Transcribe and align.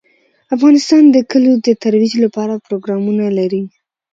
افغانستان 0.55 1.03
د 1.09 1.17
کلیو 1.31 1.55
د 1.65 1.69
ترویج 1.83 2.13
لپاره 2.25 2.63
پروګرامونه 2.65 3.25
لري. 3.37 3.63